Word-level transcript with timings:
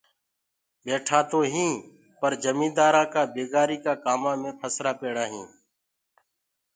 ٻيآ 0.83 1.19
تو 1.29 1.39
هيٚنٚ 1.53 1.85
پر 2.19 2.31
جميدآرآنٚ 2.43 3.11
ڪآ 3.13 3.21
بيگاري 3.33 3.77
ڪآ 3.85 3.93
ڪآمانٚ 4.05 4.39
مي 4.41 4.51
پهسرآ 4.59 4.91
پيڙآ 4.99 5.25
هيٚنٚ۔ 5.33 5.51